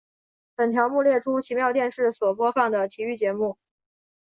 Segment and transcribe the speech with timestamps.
[0.55, 3.59] 本条目列出奇妙电视所播放的体育节目。